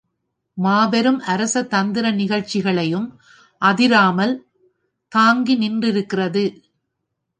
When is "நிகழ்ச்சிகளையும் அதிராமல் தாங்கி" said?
2.11-5.55